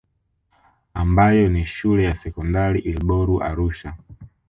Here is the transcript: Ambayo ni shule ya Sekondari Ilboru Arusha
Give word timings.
Ambayo 0.93 1.49
ni 1.49 1.65
shule 1.65 2.03
ya 2.03 2.17
Sekondari 2.17 2.79
Ilboru 2.79 3.43
Arusha 3.43 3.95